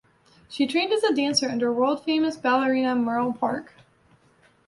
[0.49, 3.71] She trained as a dancer under world-famous ballerina Merle Park.